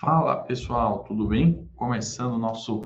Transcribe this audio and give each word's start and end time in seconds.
Fala 0.00 0.34
pessoal, 0.44 1.04
tudo 1.04 1.26
bem? 1.26 1.68
Começando 1.76 2.32
o 2.32 2.38
nosso 2.38 2.80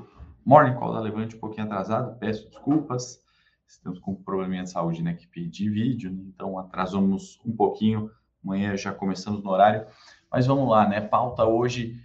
Morning 0.45 0.77
Call 0.77 0.91
da 0.91 0.99
Levante 0.99 1.37
um 1.37 1.39
pouquinho 1.39 1.65
atrasado, 1.65 2.19
peço 2.19 2.49
desculpas. 2.49 3.23
Estamos 3.65 3.99
com 3.99 4.11
um 4.11 4.21
probleminha 4.21 4.63
de 4.63 4.69
saúde 4.69 5.01
na 5.01 5.13
equipe 5.13 5.47
de 5.47 5.69
vídeo, 5.69 6.11
né? 6.11 6.21
então 6.27 6.59
atrasamos 6.59 7.39
um 7.45 7.55
pouquinho. 7.55 8.11
Amanhã 8.43 8.75
já 8.75 8.93
começamos 8.93 9.41
no 9.41 9.49
horário, 9.49 9.87
mas 10.29 10.45
vamos 10.45 10.69
lá, 10.69 10.89
né? 10.89 10.99
Pauta 10.99 11.45
hoje, 11.45 12.03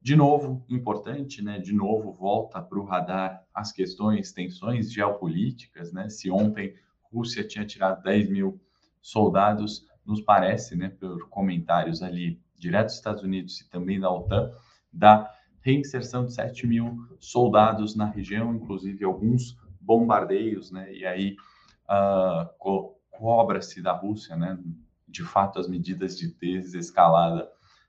de 0.00 0.14
novo, 0.14 0.64
importante, 0.68 1.42
né? 1.42 1.58
De 1.58 1.72
novo, 1.72 2.12
volta 2.12 2.62
para 2.62 2.78
o 2.78 2.84
radar 2.84 3.42
as 3.52 3.72
questões, 3.72 4.30
tensões 4.30 4.92
geopolíticas, 4.92 5.92
né? 5.92 6.08
Se 6.08 6.30
ontem 6.30 6.72
Rússia 7.12 7.42
tinha 7.42 7.66
tirado 7.66 8.00
10 8.04 8.30
mil 8.30 8.60
soldados, 9.00 9.84
nos 10.06 10.20
parece, 10.20 10.76
né? 10.76 10.88
Por 10.88 11.28
comentários 11.28 12.00
ali 12.00 12.40
direto 12.62 12.86
dos 12.86 12.94
Estados 12.94 13.22
Unidos 13.24 13.60
e 13.60 13.68
também 13.68 13.98
da 13.98 14.08
OTAN, 14.08 14.52
da 14.92 15.28
reinserção 15.60 16.24
de 16.24 16.32
7 16.32 16.66
mil 16.66 16.96
soldados 17.18 17.96
na 17.96 18.06
região, 18.06 18.54
inclusive 18.54 19.04
alguns 19.04 19.58
bombardeios, 19.80 20.70
né? 20.70 20.92
E 20.94 21.04
aí 21.04 21.36
uh, 21.90 22.48
co 22.58 22.96
cobra-se 23.10 23.82
da 23.82 23.92
Rússia, 23.92 24.36
né? 24.36 24.58
De 25.06 25.22
fato, 25.22 25.58
as 25.58 25.68
medidas 25.68 26.16
de 26.16 26.32
desescalada 26.34 27.48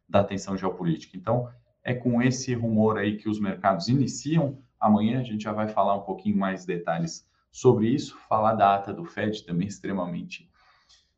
da 0.10 0.24
tensão 0.24 0.58
geopolítica. 0.58 1.16
Então, 1.16 1.48
é 1.84 1.94
com 1.94 2.22
esse 2.22 2.54
rumor 2.54 2.98
aí 2.98 3.18
que 3.18 3.30
os 3.30 3.40
mercados 3.40 3.88
iniciam. 3.88 4.60
Amanhã 4.80 5.22
a 5.22 5.24
gente 5.24 5.44
já 5.44 5.54
vai 5.54 5.68
falar 5.68 5.96
um 5.96 6.02
pouquinho 6.02 6.38
mais 6.38 6.66
detalhes 6.66 7.28
sobre 7.52 7.88
isso, 7.88 8.18
falar 8.28 8.54
da 8.54 8.76
ata 8.76 8.94
do 8.94 9.06
Fed 9.06 9.44
também 9.46 9.68
extremamente 9.68 10.50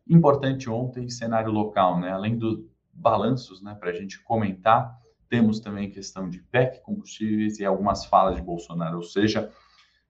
importante 0.07 0.69
ontem, 0.69 1.09
cenário 1.09 1.51
local, 1.51 1.99
né? 1.99 2.11
Além 2.11 2.37
do, 2.37 2.69
balanços 2.95 3.61
né, 3.61 3.75
para 3.75 3.89
a 3.89 3.93
gente 3.93 4.21
comentar. 4.23 4.97
Temos 5.29 5.59
também 5.59 5.89
questão 5.89 6.29
de 6.29 6.39
PEC, 6.39 6.81
combustíveis 6.81 7.59
e 7.59 7.65
algumas 7.65 8.05
falas 8.05 8.35
de 8.35 8.41
Bolsonaro, 8.41 8.97
ou 8.97 9.03
seja, 9.03 9.51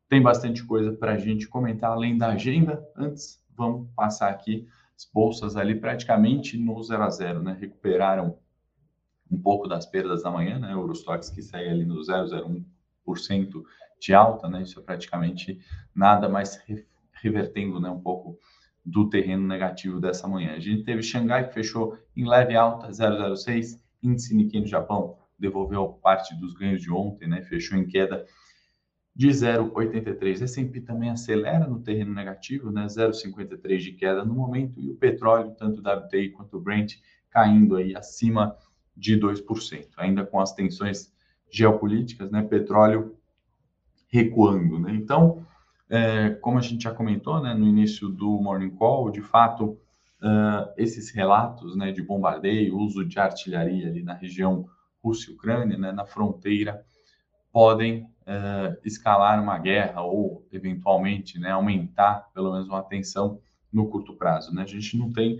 tem 0.07 0.21
bastante 0.21 0.63
coisa 0.63 0.93
para 0.93 1.13
a 1.13 1.17
gente 1.17 1.47
comentar 1.47 1.91
além 1.91 2.17
da 2.17 2.29
agenda. 2.29 2.85
Antes, 2.95 3.41
vamos 3.55 3.89
passar 3.95 4.29
aqui 4.29 4.67
as 4.95 5.09
bolsas 5.11 5.55
ali 5.57 5.75
praticamente 5.75 6.57
no 6.57 6.81
zero 6.83 7.03
a 7.03 7.09
zero, 7.09 7.41
né? 7.41 7.57
Recuperaram 7.59 8.37
um 9.29 9.41
pouco 9.41 9.67
das 9.67 9.85
perdas 9.85 10.23
da 10.23 10.29
manhã, 10.29 10.59
né? 10.59 10.73
Eurostox 10.73 11.29
que 11.29 11.41
segue 11.41 11.69
ali 11.69 11.85
no 11.85 11.95
0,01% 11.95 13.63
de 13.99 14.13
alta, 14.13 14.47
né? 14.47 14.61
Isso 14.61 14.79
é 14.79 14.83
praticamente 14.83 15.59
nada, 15.93 16.29
mais 16.29 16.61
revertendo, 17.13 17.79
né? 17.79 17.89
Um 17.89 17.99
pouco 17.99 18.37
do 18.85 19.09
terreno 19.09 19.47
negativo 19.47 19.99
dessa 19.99 20.27
manhã. 20.27 20.53
A 20.53 20.59
gente 20.59 20.83
teve 20.83 21.01
Xangai 21.01 21.47
que 21.47 21.53
fechou 21.53 21.97
em 22.15 22.27
leve 22.27 22.55
alta, 22.55 22.89
0,06, 22.89 23.79
índice 24.03 24.35
Nikkei 24.35 24.61
no 24.61 24.67
Japão 24.67 25.17
devolveu 25.37 25.87
parte 25.87 26.35
dos 26.35 26.53
ganhos 26.53 26.81
de 26.81 26.91
ontem, 26.91 27.27
né? 27.27 27.41
Fechou 27.41 27.77
em 27.77 27.85
queda 27.85 28.25
de 29.15 29.27
0,83. 29.29 30.41
S&P 30.41 30.81
também 30.81 31.09
acelera 31.09 31.67
no 31.67 31.81
terreno 31.81 32.13
negativo, 32.13 32.71
né? 32.71 32.85
0,53 32.85 33.77
de 33.77 33.91
queda 33.93 34.23
no 34.23 34.33
momento 34.33 34.79
e 34.79 34.89
o 34.89 34.95
petróleo, 34.95 35.55
tanto 35.57 35.81
o 35.81 36.05
WTI 36.05 36.31
quanto 36.31 36.57
o 36.57 36.61
Brent, 36.61 36.95
caindo 37.29 37.75
aí 37.75 37.95
acima 37.95 38.55
de 38.95 39.19
2%. 39.19 39.89
Ainda 39.97 40.25
com 40.25 40.39
as 40.39 40.53
tensões 40.53 41.13
geopolíticas, 41.49 42.31
né? 42.31 42.41
Petróleo 42.43 43.17
recuando, 44.07 44.79
né? 44.79 44.93
Então, 44.93 45.45
é, 45.89 46.31
como 46.31 46.57
a 46.57 46.61
gente 46.61 46.83
já 46.83 46.93
comentou 46.93 47.41
né, 47.41 47.53
no 47.53 47.67
início 47.67 48.09
do 48.09 48.39
Morning 48.41 48.71
Call, 48.71 49.11
de 49.11 49.21
fato, 49.21 49.77
uh, 50.21 50.73
esses 50.77 51.11
relatos 51.11 51.75
né, 51.75 51.91
de 51.91 52.01
bombardeio, 52.01 52.77
uso 52.77 53.05
de 53.05 53.19
artilharia 53.19 53.87
ali 53.87 54.03
na 54.03 54.13
região 54.13 54.67
Rússia-Ucrânia, 55.03 55.77
né, 55.77 55.91
na 55.91 56.05
fronteira, 56.05 56.83
podem 57.51 58.03
uh, 58.03 58.75
escalar 58.83 59.41
uma 59.41 59.57
guerra 59.57 60.01
ou, 60.01 60.45
eventualmente, 60.51 61.39
né, 61.39 61.51
aumentar 61.51 62.31
pelo 62.33 62.51
menos 62.51 62.67
uma 62.67 62.83
tensão 62.83 63.39
no 63.71 63.87
curto 63.87 64.15
prazo. 64.15 64.53
Né? 64.53 64.63
A 64.63 64.67
gente 64.67 64.97
não 64.97 65.11
tem 65.11 65.39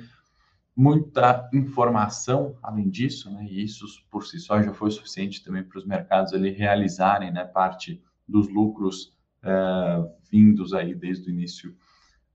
muita 0.76 1.50
informação 1.54 2.56
além 2.62 2.90
disso, 2.90 3.32
né, 3.32 3.46
e 3.50 3.64
isso 3.64 3.86
por 4.12 4.26
si 4.26 4.40
só 4.40 4.62
já 4.62 4.74
foi 4.74 4.92
suficiente 4.92 5.44
também 5.44 5.64
para 5.64 5.80
os 5.80 5.86
mercados 5.86 6.34
ali 6.34 6.52
realizarem 6.52 7.32
né, 7.32 7.46
parte 7.46 8.02
dos 8.28 8.48
lucros 8.50 9.15
é, 9.46 10.12
vindos 10.32 10.74
aí 10.74 10.94
desde 10.96 11.30
o 11.30 11.32
início 11.32 11.76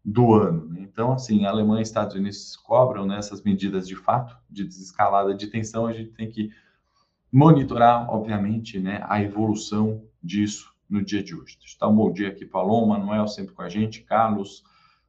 do 0.04 0.32
ano. 0.32 0.66
Né? 0.66 0.80
Então, 0.80 1.12
assim, 1.12 1.44
a 1.44 1.50
Alemanha 1.50 1.80
e 1.80 1.82
Estados 1.82 2.14
Unidos 2.14 2.56
cobram 2.56 3.06
né, 3.06 3.20
medidas 3.44 3.86
de 3.86 3.96
fato 3.96 4.36
de 4.48 4.64
desescalada 4.64 5.34
de 5.34 5.48
tensão, 5.48 5.86
a 5.86 5.92
gente 5.92 6.12
tem 6.12 6.30
que 6.30 6.50
monitorar, 7.30 8.10
obviamente, 8.10 8.78
né, 8.78 9.04
a 9.08 9.22
evolução 9.22 10.02
disso 10.22 10.72
no 10.88 11.04
dia 11.04 11.22
de 11.22 11.34
hoje. 11.34 11.58
Então, 11.76 11.92
um 11.92 11.96
bom 11.96 12.12
dia 12.12 12.28
aqui, 12.28 12.44
Paloma, 12.44 12.98
Manuel 12.98 13.28
sempre 13.28 13.54
com 13.54 13.62
a 13.62 13.68
gente, 13.68 14.02
Carlos, 14.02 14.64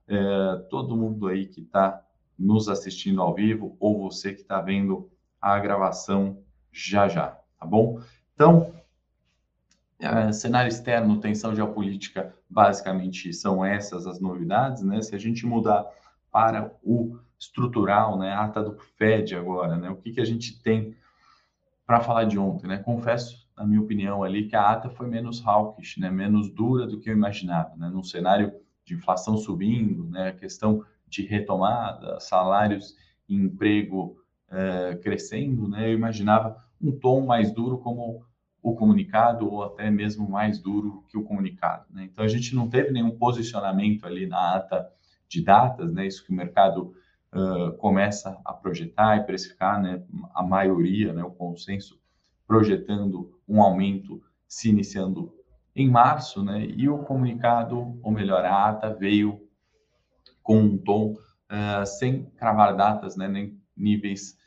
é, 0.07 0.57
todo 0.69 0.95
mundo 0.95 1.27
aí 1.27 1.47
que 1.47 1.61
está 1.61 2.03
nos 2.37 2.67
assistindo 2.67 3.21
ao 3.21 3.33
vivo 3.33 3.75
ou 3.79 3.99
você 3.99 4.33
que 4.33 4.41
está 4.41 4.59
vendo 4.61 5.09
a 5.39 5.57
gravação 5.59 6.43
já 6.71 7.07
já, 7.07 7.27
tá 7.59 7.65
bom? 7.65 7.99
Então, 8.33 8.73
Uh, 10.01 10.33
cenário 10.33 10.67
externo, 10.67 11.19
tensão 11.19 11.55
geopolítica, 11.55 12.35
basicamente 12.49 13.31
são 13.33 13.63
essas 13.63 14.07
as 14.07 14.19
novidades, 14.19 14.81
né? 14.81 14.99
Se 15.01 15.13
a 15.13 15.19
gente 15.19 15.45
mudar 15.45 15.85
para 16.31 16.73
o 16.83 17.19
estrutural, 17.39 18.17
né? 18.17 18.31
A 18.31 18.45
ata 18.45 18.63
do 18.63 18.77
Fed 18.97 19.35
agora, 19.35 19.77
né? 19.77 19.89
O 19.89 19.95
que, 19.95 20.11
que 20.11 20.21
a 20.21 20.25
gente 20.25 20.61
tem 20.61 20.95
para 21.85 21.99
falar 21.99 22.23
de 22.23 22.39
ontem, 22.39 22.67
né? 22.67 22.77
Confesso, 22.77 23.47
na 23.55 23.65
minha 23.65 23.81
opinião 23.81 24.23
ali, 24.23 24.47
que 24.47 24.55
a 24.55 24.71
ata 24.71 24.89
foi 24.89 25.07
menos 25.07 25.45
hawkish, 25.45 25.97
né? 25.97 26.09
Menos 26.09 26.49
dura 26.49 26.87
do 26.87 26.99
que 26.99 27.09
eu 27.09 27.13
imaginava, 27.13 27.75
né? 27.75 27.89
Num 27.89 28.03
cenário 28.03 28.53
de 28.83 28.95
inflação 28.95 29.37
subindo, 29.37 30.09
né? 30.09 30.29
A 30.29 30.33
questão 30.33 30.83
de 31.07 31.25
retomada, 31.25 32.19
salários 32.19 32.95
e 33.29 33.35
emprego 33.35 34.17
uh, 34.49 34.99
crescendo, 35.01 35.67
né? 35.67 35.89
Eu 35.89 35.93
imaginava 35.93 36.57
um 36.81 36.91
tom 36.91 37.25
mais 37.25 37.51
duro 37.51 37.77
como 37.77 38.25
o 38.61 38.75
comunicado 38.75 39.51
ou 39.51 39.63
até 39.63 39.89
mesmo 39.89 40.29
mais 40.29 40.59
duro 40.59 41.03
que 41.09 41.17
o 41.17 41.23
comunicado. 41.23 41.85
Né? 41.89 42.07
Então 42.11 42.23
a 42.23 42.27
gente 42.27 42.55
não 42.55 42.69
teve 42.69 42.91
nenhum 42.91 43.17
posicionamento 43.17 44.05
ali 44.05 44.27
na 44.27 44.55
ata 44.55 44.87
de 45.27 45.41
datas, 45.41 45.93
né? 45.93 46.05
Isso 46.05 46.25
que 46.25 46.31
o 46.31 46.35
mercado 46.35 46.93
uh, 47.33 47.71
começa 47.77 48.39
a 48.43 48.53
projetar 48.53 49.17
e 49.17 49.23
precificar, 49.23 49.81
né? 49.81 50.03
A 50.35 50.43
maioria, 50.43 51.13
né? 51.13 51.23
O 51.23 51.31
consenso 51.31 51.99
projetando 52.45 53.39
um 53.47 53.61
aumento 53.61 54.21
se 54.45 54.69
iniciando 54.69 55.33
em 55.73 55.89
março, 55.89 56.43
né? 56.43 56.65
E 56.65 56.89
o 56.89 56.99
comunicado, 56.99 57.97
ou 58.03 58.11
melhor, 58.11 58.43
a 58.43 58.69
ata 58.69 58.93
veio 58.93 59.41
com 60.43 60.59
um 60.59 60.77
tom 60.77 61.13
uh, 61.13 61.85
sem 61.85 62.25
cravar 62.31 62.75
datas, 62.75 63.15
né? 63.15 63.27
Nem 63.29 63.57
níveis 63.75 64.37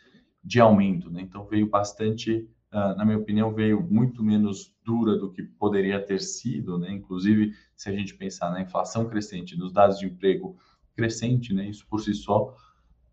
de 0.44 0.60
aumento, 0.60 1.10
né? 1.10 1.22
Então 1.22 1.46
veio 1.46 1.68
bastante 1.68 2.46
na 2.74 3.04
minha 3.04 3.18
opinião, 3.18 3.52
veio 3.52 3.80
muito 3.80 4.22
menos 4.22 4.74
dura 4.84 5.16
do 5.16 5.30
que 5.30 5.42
poderia 5.42 6.04
ter 6.04 6.20
sido, 6.20 6.78
né? 6.78 6.90
Inclusive, 6.90 7.54
se 7.76 7.88
a 7.88 7.92
gente 7.92 8.14
pensar 8.14 8.50
na 8.50 8.60
inflação 8.60 9.08
crescente, 9.08 9.56
nos 9.56 9.72
dados 9.72 9.98
de 9.98 10.06
emprego 10.06 10.56
crescente, 10.96 11.54
né? 11.54 11.68
Isso 11.68 11.86
por 11.88 12.00
si 12.00 12.12
só 12.14 12.54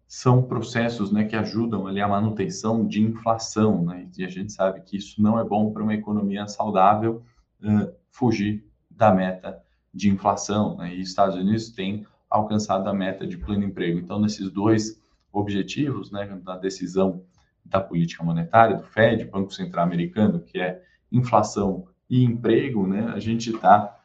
são 0.08 0.44
processos, 0.44 1.10
né, 1.10 1.24
que 1.24 1.38
ajudam 1.38 1.88
ali 1.88 2.02
a 2.02 2.08
manutenção 2.08 2.86
de 2.86 3.02
inflação, 3.02 3.86
né? 3.86 4.10
E 4.18 4.26
a 4.26 4.28
gente 4.28 4.52
sabe 4.52 4.82
que 4.82 4.98
isso 4.98 5.22
não 5.22 5.40
é 5.40 5.44
bom 5.44 5.72
para 5.72 5.84
uma 5.84 5.94
economia 5.94 6.48
saudável 6.48 7.24
uh, 7.64 7.94
fugir 8.10 8.66
da 8.90 9.14
meta 9.14 9.62
de 9.94 10.10
inflação, 10.10 10.76
né? 10.76 10.94
E 10.94 11.02
Estados 11.02 11.38
Unidos 11.38 11.70
tem 11.70 12.06
alcançado 12.30 12.90
a 12.90 12.94
meta 12.94 13.26
de 13.26 13.38
pleno 13.38 13.64
emprego. 13.64 14.00
Então, 14.00 14.20
nesses 14.20 14.52
dois 14.52 15.02
objetivos, 15.32 16.12
né, 16.12 16.26
da 16.44 16.58
decisão 16.58 17.24
da 17.66 17.80
política 17.80 18.24
monetária, 18.24 18.78
do 18.78 18.84
Fed, 18.84 19.26
Banco 19.26 19.54
Central 19.54 19.86
Americano, 19.86 20.42
que 20.42 20.60
é 20.60 20.82
inflação 21.12 21.88
e 22.10 22.24
emprego, 22.24 22.86
né, 22.86 23.12
a 23.14 23.20
gente 23.20 23.50
está 23.50 23.98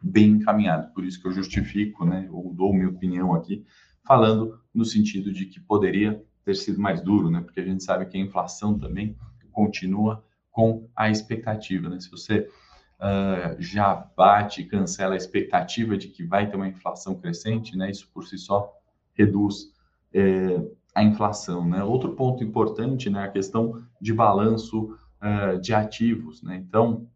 bem 0.00 0.30
encaminhado. 0.30 0.92
Por 0.92 1.04
isso 1.04 1.20
que 1.20 1.28
eu 1.28 1.32
justifico, 1.32 2.04
né, 2.04 2.28
ou 2.30 2.52
dou 2.54 2.72
minha 2.72 2.88
opinião 2.88 3.34
aqui, 3.34 3.64
falando 4.06 4.58
no 4.72 4.84
sentido 4.84 5.32
de 5.32 5.46
que 5.46 5.60
poderia 5.60 6.22
ter 6.44 6.54
sido 6.54 6.80
mais 6.80 7.02
duro, 7.02 7.30
né, 7.30 7.40
porque 7.40 7.60
a 7.60 7.64
gente 7.64 7.84
sabe 7.84 8.06
que 8.06 8.16
a 8.16 8.20
inflação 8.20 8.78
também 8.78 9.16
continua 9.52 10.24
com 10.50 10.88
a 10.96 11.10
expectativa. 11.10 11.88
Né? 11.88 12.00
Se 12.00 12.10
você 12.10 12.48
uh, 12.98 13.60
já 13.60 13.94
bate 14.16 14.62
e 14.62 14.64
cancela 14.64 15.14
a 15.14 15.16
expectativa 15.16 15.96
de 15.96 16.08
que 16.08 16.24
vai 16.24 16.48
ter 16.48 16.56
uma 16.56 16.68
inflação 16.68 17.14
crescente, 17.14 17.76
né, 17.76 17.90
isso 17.90 18.08
por 18.12 18.26
si 18.26 18.38
só 18.38 18.72
reduz 19.12 19.72
eh, 20.14 20.62
a 20.94 21.02
inflação. 21.02 21.66
Né? 21.68 21.82
Outro 21.82 22.14
ponto 22.14 22.42
importante 22.42 23.08
né, 23.10 23.24
a 23.24 23.28
questão 23.28 23.82
de 24.00 24.12
balanço 24.12 24.96
uh, 25.22 25.60
de 25.60 25.74
ativos. 25.74 26.42
Né? 26.42 26.56
Então, 26.56 27.06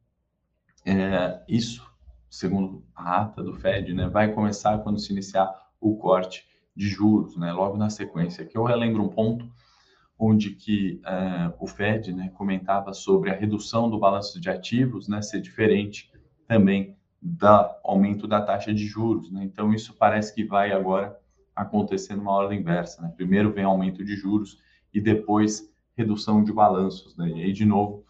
é, 0.84 1.42
isso, 1.48 1.86
segundo 2.28 2.84
a 2.94 3.22
ata 3.22 3.42
do 3.42 3.54
Fed, 3.54 3.92
né, 3.94 4.08
vai 4.08 4.32
começar 4.32 4.78
quando 4.78 4.98
se 4.98 5.12
iniciar 5.12 5.50
o 5.80 5.96
corte 5.96 6.46
de 6.74 6.88
juros, 6.88 7.36
né, 7.36 7.52
logo 7.52 7.76
na 7.76 7.90
sequência. 7.90 8.44
Aqui 8.44 8.56
eu 8.56 8.64
relembro 8.64 9.02
um 9.02 9.08
ponto. 9.08 9.50
onde 10.18 10.50
que 10.50 11.00
uh, 11.04 11.52
o 11.58 11.66
Fed 11.66 12.12
né, 12.12 12.30
comentava 12.34 12.92
sobre 12.92 13.30
a 13.30 13.34
redução 13.34 13.90
do 13.90 13.98
balanço 13.98 14.40
de 14.40 14.48
ativos 14.48 15.08
né, 15.08 15.20
ser 15.20 15.40
diferente 15.40 16.10
também 16.46 16.96
do 17.20 17.46
aumento 17.84 18.28
da 18.28 18.40
taxa 18.40 18.72
de 18.72 18.86
juros. 18.86 19.30
Né? 19.30 19.44
Então, 19.44 19.72
isso 19.72 19.94
parece 19.94 20.34
que 20.34 20.44
vai 20.44 20.72
agora 20.72 21.18
acontecer 21.54 22.16
numa 22.16 22.32
ordem 22.32 22.60
inversa. 22.60 23.02
Né? 23.02 23.12
Primeiro 23.16 23.52
vem 23.52 23.64
aumento 23.64 24.04
de 24.04 24.16
juros 24.16 24.58
e 24.93 25.00
depois 25.00 25.70
redução 25.96 26.43
de 26.43 26.52
balanços. 26.52 27.16
Né? 27.16 27.28
E 27.28 27.43
aí, 27.43 27.52
de 27.52 27.64
novo, 27.64 28.04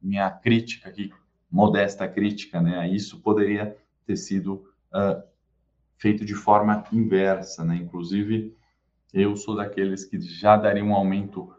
minha 0.00 0.30
crítica 0.30 0.88
aqui, 0.88 1.12
modesta 1.50 2.08
crítica, 2.08 2.60
né? 2.60 2.88
isso 2.88 3.20
poderia 3.20 3.76
ter 4.06 4.16
sido 4.16 4.64
uh, 4.94 5.22
feito 5.96 6.24
de 6.24 6.34
forma 6.34 6.84
inversa. 6.92 7.64
Né? 7.64 7.76
Inclusive, 7.76 8.56
eu 9.12 9.36
sou 9.36 9.56
daqueles 9.56 10.04
que 10.04 10.20
já 10.20 10.56
daria 10.56 10.84
um 10.84 10.94
aumento 10.94 11.52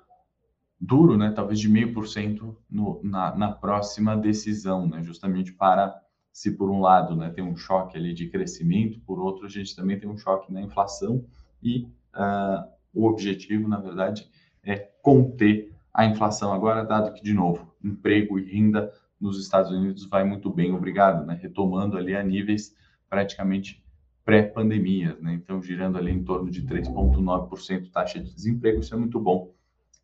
duro, 0.80 1.18
né? 1.18 1.32
talvez 1.32 1.60
de 1.60 1.70
meio 1.70 1.94
por 1.94 2.08
cento 2.08 2.58
na, 3.04 3.36
na 3.36 3.52
próxima 3.52 4.16
decisão, 4.16 4.88
né? 4.88 5.04
justamente 5.04 5.52
para 5.52 6.00
se 6.40 6.52
por 6.52 6.70
um 6.70 6.80
lado 6.80 7.18
né, 7.18 7.30
tem 7.32 7.44
um 7.44 7.58
choque 7.58 7.98
ali 7.98 8.14
de 8.14 8.30
crescimento, 8.30 9.02
por 9.02 9.20
outro 9.20 9.46
a 9.46 9.50
gente 9.50 9.76
também 9.76 10.00
tem 10.00 10.10
um 10.10 10.18
choque 10.18 10.54
na 10.54 10.62
inflação 10.62 11.26
e 11.62 11.84
uh, 12.16 12.66
o 12.94 13.06
objetivo, 13.08 13.68
na 13.68 13.78
verdade, 13.78 14.26
é 14.64 14.78
conter 15.02 15.76
a 15.94 16.06
inflação 16.06 16.54
agora, 16.54 16.86
dado 16.86 17.14
que, 17.14 17.22
de 17.22 17.34
novo, 17.34 17.76
emprego 17.84 18.40
e 18.40 18.50
renda 18.50 18.90
nos 19.20 19.38
Estados 19.38 19.70
Unidos 19.70 20.06
vai 20.06 20.24
muito 20.24 20.50
bem, 20.50 20.72
obrigado, 20.72 21.26
né, 21.26 21.38
retomando 21.42 21.98
ali 21.98 22.16
a 22.16 22.24
níveis 22.24 22.74
praticamente 23.10 23.84
pré-pandemia, 24.24 25.18
né, 25.20 25.34
então 25.34 25.62
girando 25.62 25.98
ali 25.98 26.14
em 26.14 26.24
torno 26.24 26.50
de 26.50 26.66
3,9% 26.66 27.92
taxa 27.92 28.18
de 28.18 28.34
desemprego, 28.34 28.80
isso 28.80 28.94
é 28.94 28.98
muito 28.98 29.20
bom, 29.20 29.54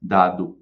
dado 0.02 0.60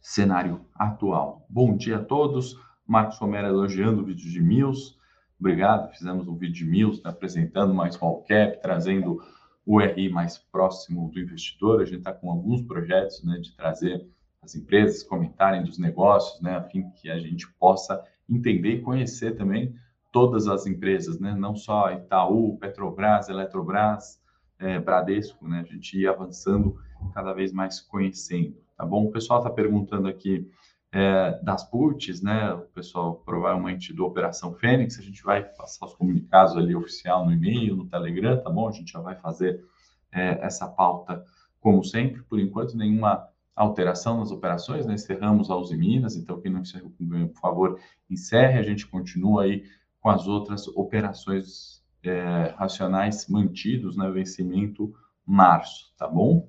cenário 0.00 0.64
atual. 0.74 1.44
Bom 1.50 1.76
dia 1.76 1.98
a 1.98 2.02
todos. 2.02 2.56
Marcos 2.90 3.18
Romero 3.18 3.46
elogiando 3.46 4.02
o 4.02 4.04
vídeo 4.04 4.28
de 4.28 4.40
Mills. 4.40 4.96
Obrigado. 5.38 5.92
Fizemos 5.92 6.26
um 6.26 6.34
vídeo 6.34 6.54
de 6.54 6.64
Mills 6.64 7.00
né, 7.04 7.10
apresentando 7.10 7.72
mais 7.72 7.94
small 7.94 8.24
cap, 8.24 8.60
trazendo 8.60 9.22
o 9.64 9.78
RI 9.78 10.08
mais 10.08 10.38
próximo 10.38 11.08
do 11.08 11.20
investidor. 11.20 11.80
A 11.80 11.84
gente 11.84 11.98
está 11.98 12.12
com 12.12 12.28
alguns 12.28 12.62
projetos 12.62 13.22
né, 13.22 13.38
de 13.38 13.54
trazer 13.54 14.04
as 14.42 14.56
empresas 14.56 15.04
comentarem 15.04 15.62
dos 15.62 15.78
negócios, 15.78 16.40
né, 16.42 16.56
a 16.56 16.64
fim 16.64 16.90
que 17.00 17.08
a 17.08 17.20
gente 17.20 17.48
possa 17.60 18.02
entender 18.28 18.70
e 18.70 18.82
conhecer 18.82 19.36
também 19.36 19.72
todas 20.10 20.48
as 20.48 20.66
empresas, 20.66 21.20
né, 21.20 21.32
não 21.32 21.54
só 21.54 21.92
Itaú, 21.92 22.58
Petrobras, 22.58 23.28
Eletrobras, 23.28 24.20
é, 24.58 24.80
Bradesco, 24.80 25.46
né, 25.46 25.60
a 25.60 25.72
gente 25.72 25.96
ir 25.96 26.08
avançando 26.08 26.76
cada 27.14 27.32
vez 27.32 27.52
mais 27.52 27.80
conhecendo, 27.80 28.56
tá 28.76 28.84
bom? 28.84 29.04
O 29.04 29.12
pessoal 29.12 29.38
está 29.38 29.50
perguntando 29.50 30.08
aqui 30.08 30.50
é, 30.92 31.38
das 31.42 31.68
puts, 31.68 32.20
né? 32.20 32.52
O 32.52 32.62
pessoal 32.62 33.16
provavelmente 33.24 33.92
do 33.92 34.04
Operação 34.04 34.54
Fênix, 34.54 34.98
a 34.98 35.02
gente 35.02 35.22
vai 35.22 35.42
passar 35.42 35.86
os 35.86 35.94
comunicados 35.94 36.56
ali 36.56 36.74
oficial 36.74 37.24
no 37.24 37.32
e-mail, 37.32 37.76
no 37.76 37.86
Telegram, 37.86 38.40
tá 38.42 38.50
bom? 38.50 38.68
A 38.68 38.72
gente 38.72 38.92
já 38.92 39.00
vai 39.00 39.16
fazer 39.16 39.64
é, 40.12 40.44
essa 40.44 40.68
pauta 40.68 41.24
como 41.60 41.84
sempre. 41.84 42.22
Por 42.22 42.40
enquanto, 42.40 42.76
nenhuma 42.76 43.28
alteração 43.54 44.18
nas 44.18 44.30
operações, 44.30 44.86
né? 44.86 44.94
Encerramos 44.94 45.50
a 45.50 45.56
Uzi 45.56 45.76
Minas, 45.76 46.16
então 46.16 46.40
quem 46.40 46.50
não 46.50 46.60
encerrou 46.60 46.90
com 46.90 47.06
ganho, 47.06 47.28
por 47.28 47.40
favor, 47.40 47.80
encerre. 48.08 48.58
A 48.58 48.62
gente 48.62 48.86
continua 48.86 49.44
aí 49.44 49.64
com 50.00 50.08
as 50.08 50.26
outras 50.26 50.66
operações 50.68 51.84
é, 52.02 52.54
racionais 52.56 53.28
mantidos, 53.28 53.96
né? 53.96 54.10
Vencimento 54.10 54.92
março, 55.24 55.92
tá 55.96 56.08
bom? 56.08 56.48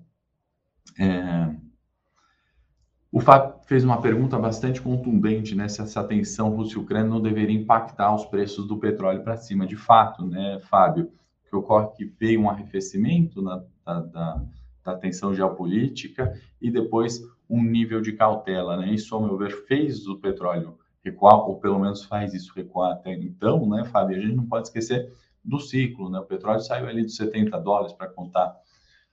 É... 1.00 1.56
O 3.14 3.20
Fábio 3.20 3.56
fez 3.66 3.84
uma 3.84 4.02
pergunta 4.02 4.40
bastante 4.40 4.82
contundente, 4.82 5.54
né? 5.54 5.68
Se 5.68 5.82
essa 5.82 6.02
tensão 6.02 6.50
Rússia-Ucrânia 6.56 7.10
não 7.10 7.20
deveria 7.20 7.60
impactar 7.60 8.16
os 8.16 8.24
preços 8.24 8.66
do 8.66 8.78
petróleo 8.78 9.22
para 9.22 9.36
cima. 9.36 9.68
De 9.68 9.76
fato, 9.76 10.26
né, 10.26 10.60
Fábio? 10.70 11.12
Que 11.50 11.54
ocorre 11.54 11.88
é 11.88 11.90
que 11.90 12.06
veio 12.06 12.40
um 12.40 12.50
arrefecimento 12.50 13.42
na, 13.42 13.62
da, 13.86 14.00
da, 14.00 14.42
da 14.86 14.96
tensão 14.96 15.36
geopolítica 15.36 16.40
e 16.62 16.72
depois 16.72 17.22
um 17.50 17.62
nível 17.62 18.00
de 18.00 18.14
cautela, 18.14 18.78
né? 18.78 18.94
Isso, 18.94 19.14
ao 19.14 19.22
meu 19.22 19.38
ver, 19.38 19.52
fez 19.68 20.08
o 20.08 20.18
petróleo 20.18 20.80
recuar, 21.04 21.36
ou 21.50 21.60
pelo 21.60 21.80
menos 21.80 22.06
faz 22.06 22.34
isso 22.34 22.54
recuar 22.56 22.94
até 22.94 23.14
então, 23.14 23.68
né, 23.68 23.84
Fábio? 23.84 24.18
A 24.18 24.22
gente 24.22 24.38
não 24.38 24.46
pode 24.46 24.68
esquecer 24.68 25.12
do 25.44 25.60
ciclo, 25.60 26.10
né? 26.10 26.18
O 26.18 26.26
petróleo 26.26 26.62
saiu 26.62 26.88
ali 26.88 27.04
dos 27.04 27.18
70 27.18 27.60
dólares 27.60 27.92
para 27.92 28.08
contar 28.08 28.56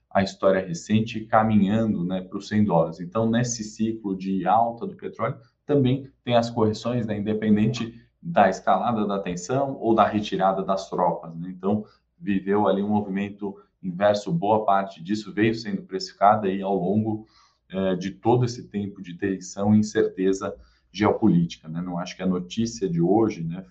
a 0.09 0.23
história 0.23 0.65
recente 0.65 1.21
caminhando 1.21 2.03
né, 2.03 2.21
para 2.21 2.37
os 2.37 2.47
100 2.47 2.65
dólares. 2.65 2.99
Então, 2.99 3.29
nesse 3.29 3.63
ciclo 3.63 4.17
de 4.17 4.45
alta 4.47 4.87
do 4.87 4.95
petróleo, 4.95 5.37
também 5.65 6.11
tem 6.23 6.35
as 6.35 6.49
correções, 6.49 7.05
né, 7.05 7.17
independente 7.17 7.93
da 8.21 8.49
escalada 8.49 9.05
da 9.05 9.19
tensão 9.19 9.77
ou 9.79 9.93
da 9.93 10.05
retirada 10.05 10.63
das 10.63 10.89
tropas. 10.89 11.35
Né? 11.35 11.49
Então, 11.55 11.85
viveu 12.19 12.67
ali 12.67 12.81
um 12.81 12.89
movimento 12.89 13.55
inverso, 13.81 14.31
boa 14.31 14.65
parte 14.65 15.01
disso 15.01 15.31
veio 15.31 15.55
sendo 15.55 15.83
precificada 15.83 16.47
aí 16.47 16.61
ao 16.61 16.75
longo 16.75 17.25
eh, 17.69 17.95
de 17.95 18.11
todo 18.11 18.43
esse 18.43 18.67
tempo 18.67 19.01
de 19.01 19.13
tensão 19.13 19.73
e 19.73 19.79
incerteza 19.79 20.53
geopolítica. 20.91 21.69
Né? 21.69 21.81
Não 21.81 21.97
acho 21.97 22.15
que 22.17 22.23
a 22.23 22.27
notícia 22.27 22.89
de 22.89 22.99
hoje 22.99 23.43
né, 23.43 23.63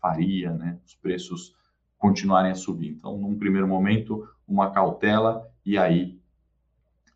faria 0.00 0.52
né, 0.52 0.78
os 0.84 0.94
preços 0.94 1.54
continuarem 1.96 2.50
a 2.50 2.54
subir. 2.54 2.88
Então, 2.88 3.16
num 3.16 3.38
primeiro 3.38 3.66
momento, 3.66 4.28
uma 4.46 4.70
cautela 4.70 5.48
e 5.64 5.78
aí 5.78 6.18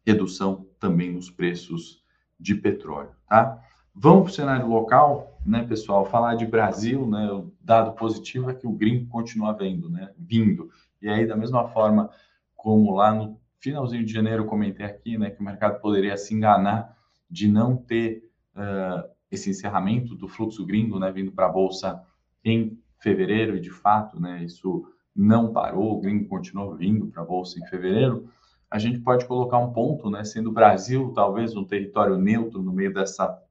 redução 0.06 0.66
também 0.78 1.12
nos 1.12 1.30
preços 1.30 2.02
de 2.40 2.54
petróleo, 2.54 3.10
tá? 3.28 3.60
Vamos 3.94 4.22
para 4.22 4.30
o 4.30 4.34
cenário 4.34 4.68
local, 4.68 5.38
né, 5.44 5.64
pessoal? 5.64 6.04
Falar 6.04 6.36
de 6.36 6.46
Brasil, 6.46 7.06
né? 7.06 7.30
O 7.32 7.52
dado 7.60 7.92
positivo 7.92 8.48
é 8.48 8.54
que 8.54 8.66
o 8.66 8.72
gringo 8.72 9.08
continua 9.08 9.52
vendo, 9.52 9.90
né? 9.90 10.12
Vindo. 10.16 10.70
E 11.02 11.08
aí, 11.08 11.26
da 11.26 11.36
mesma 11.36 11.68
forma 11.68 12.08
como 12.56 12.94
lá 12.94 13.12
no 13.12 13.40
finalzinho 13.60 14.04
de 14.04 14.12
janeiro 14.12 14.46
comentei 14.46 14.86
aqui, 14.86 15.18
né, 15.18 15.30
que 15.30 15.40
o 15.40 15.44
mercado 15.44 15.80
poderia 15.80 16.16
se 16.16 16.34
enganar 16.34 16.96
de 17.30 17.48
não 17.48 17.76
ter 17.76 18.30
uh, 18.54 19.08
esse 19.30 19.50
encerramento 19.50 20.14
do 20.14 20.28
fluxo 20.28 20.64
gringo, 20.64 20.98
né, 20.98 21.10
vindo 21.10 21.32
para 21.32 21.46
a 21.46 21.52
bolsa 21.52 22.02
em 22.44 22.78
fevereiro 22.98 23.56
e 23.56 23.60
de 23.60 23.70
fato, 23.70 24.20
né, 24.20 24.42
isso 24.44 24.86
não 25.14 25.52
parou, 25.52 25.96
o 25.96 26.00
gringo 26.00 26.28
continuou 26.28 26.74
vindo 26.76 27.06
para 27.08 27.22
a 27.22 27.26
bolsa 27.26 27.58
em 27.58 27.66
fevereiro 27.66 28.28
a 28.70 28.78
gente 28.78 28.98
pode 29.00 29.26
colocar 29.26 29.58
um 29.58 29.72
ponto, 29.72 30.10
né, 30.10 30.24
sendo 30.24 30.50
o 30.50 30.52
Brasil 30.52 31.12
talvez 31.14 31.56
um 31.56 31.64
território 31.64 32.16
neutro 32.16 32.62
no 32.62 32.72
meio 32.72 32.92
dessa 32.92 33.42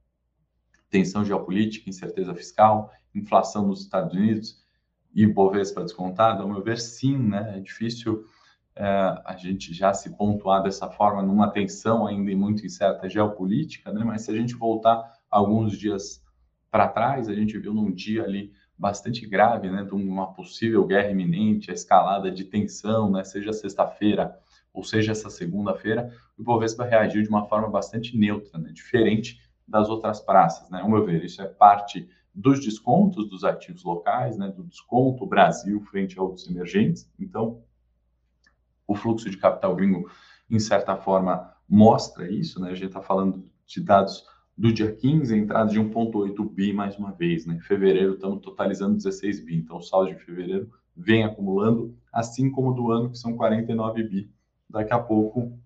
tensão 0.88 1.24
geopolítica, 1.24 1.90
incerteza 1.90 2.34
fiscal, 2.34 2.92
inflação 3.14 3.66
nos 3.66 3.82
Estados 3.82 4.14
Unidos 4.14 4.62
e 5.14 5.26
Bovespa 5.26 5.82
descontado, 5.82 6.42
ao 6.42 6.48
meu 6.48 6.62
ver, 6.62 6.78
sim, 6.78 7.18
né, 7.18 7.54
é 7.56 7.60
difícil 7.60 8.24
é, 8.76 8.86
a 9.24 9.34
gente 9.36 9.74
já 9.74 9.92
se 9.92 10.16
pontuar 10.16 10.62
dessa 10.62 10.88
forma 10.88 11.20
numa 11.20 11.50
tensão 11.50 12.06
ainda 12.06 12.36
muito 12.36 12.64
incerta 12.64 13.08
geopolítica, 13.08 13.92
né, 13.92 14.04
mas 14.04 14.22
se 14.22 14.30
a 14.30 14.34
gente 14.34 14.54
voltar 14.54 15.18
alguns 15.28 15.76
dias 15.76 16.22
para 16.70 16.86
trás, 16.86 17.28
a 17.28 17.34
gente 17.34 17.58
viu 17.58 17.74
num 17.74 17.90
dia 17.90 18.22
ali 18.22 18.52
bastante 18.78 19.26
grave, 19.26 19.68
né, 19.68 19.82
de 19.82 19.92
uma 19.92 20.32
possível 20.32 20.86
guerra 20.86 21.10
iminente, 21.10 21.72
a 21.72 21.74
escalada 21.74 22.30
de 22.30 22.44
tensão, 22.44 23.10
né, 23.10 23.24
seja 23.24 23.52
sexta-feira, 23.52 24.38
ou 24.78 24.84
seja, 24.84 25.10
essa 25.10 25.28
segunda-feira, 25.28 26.08
o 26.38 26.42
Ibovespa 26.42 26.84
reagiu 26.84 27.20
de 27.20 27.28
uma 27.28 27.44
forma 27.46 27.68
bastante 27.68 28.16
neutra, 28.16 28.60
né? 28.60 28.70
diferente 28.72 29.40
das 29.66 29.88
outras 29.88 30.20
praças. 30.20 30.70
Né? 30.70 30.80
Ao 30.80 30.88
meu 30.88 31.04
ver, 31.04 31.24
isso 31.24 31.42
é 31.42 31.46
parte 31.46 32.08
dos 32.32 32.60
descontos 32.60 33.28
dos 33.28 33.42
ativos 33.42 33.82
locais, 33.82 34.38
né? 34.38 34.48
do 34.48 34.62
desconto 34.62 35.26
Brasil 35.26 35.80
frente 35.80 36.16
a 36.16 36.22
outros 36.22 36.48
emergentes. 36.48 37.10
Então, 37.18 37.60
o 38.86 38.94
fluxo 38.94 39.28
de 39.28 39.36
capital 39.36 39.74
gringo, 39.74 40.08
em 40.48 40.60
certa 40.60 40.96
forma, 40.96 41.52
mostra 41.68 42.30
isso. 42.30 42.60
Né? 42.60 42.70
A 42.70 42.74
gente 42.74 42.86
está 42.86 43.02
falando 43.02 43.50
de 43.66 43.80
dados 43.80 44.24
do 44.56 44.72
dia 44.72 44.94
15, 44.94 45.36
entrada 45.36 45.72
de 45.72 45.80
1,8 45.80 46.54
bi 46.54 46.72
mais 46.72 46.96
uma 46.96 47.10
vez. 47.10 47.46
Né? 47.46 47.56
Em 47.56 47.60
fevereiro, 47.60 48.14
estamos 48.14 48.40
totalizando 48.42 48.94
16 48.94 49.44
bi. 49.44 49.56
Então, 49.56 49.78
o 49.78 49.82
saldo 49.82 50.14
de 50.14 50.24
fevereiro 50.24 50.70
vem 50.96 51.24
acumulando, 51.24 51.98
assim 52.12 52.48
como 52.48 52.72
do 52.72 52.92
ano, 52.92 53.10
que 53.10 53.18
são 53.18 53.36
49 53.36 54.04
bi 54.04 54.37
daqui 54.68 54.92
a 54.92 54.98
pouco 54.98 55.58